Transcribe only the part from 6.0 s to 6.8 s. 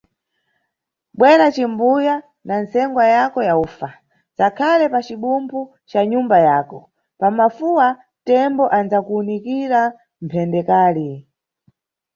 nyumba yako;